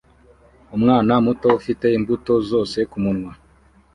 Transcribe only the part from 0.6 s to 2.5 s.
Umwana muto ufite imbuto